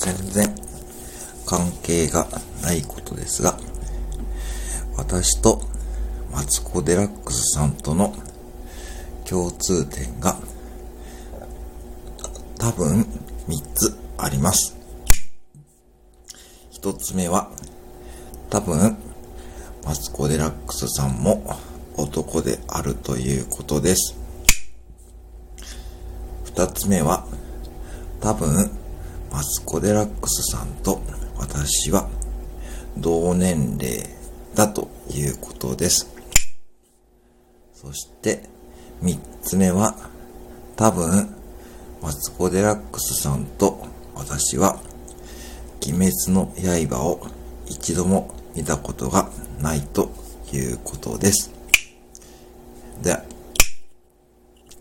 [0.00, 0.54] 全然
[1.46, 2.26] 関係が
[2.62, 3.58] ないことですが、
[4.96, 5.62] 私と
[6.32, 8.14] マツコ・デラックスさんとの
[9.28, 10.36] 共通点が
[12.58, 13.02] 多分
[13.46, 14.74] 3つあります。
[16.80, 17.50] 1つ目は
[18.48, 18.96] 多分
[19.84, 21.44] マツコ・デラックスさんも
[21.96, 24.16] 男であるということです。
[26.54, 27.26] 2つ目は
[28.20, 28.79] 多分
[29.30, 31.00] マツコ・デラックスさんと
[31.36, 32.08] 私は
[32.96, 34.04] 同年齢
[34.54, 36.12] だということです。
[37.74, 38.42] そして、
[39.00, 39.96] 三つ目は、
[40.76, 41.34] 多分、
[42.02, 44.78] マツコ・デラックスさんと私は、
[45.82, 46.52] 鬼滅の
[46.88, 47.26] 刃を
[47.66, 50.10] 一度も見たことがないと
[50.52, 51.50] いうことです。
[53.02, 53.16] で、